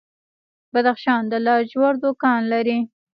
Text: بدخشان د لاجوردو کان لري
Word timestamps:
بدخشان 0.73 1.21
د 1.31 1.33
لاجوردو 1.45 2.09
کان 2.23 2.41
لري 2.53 2.79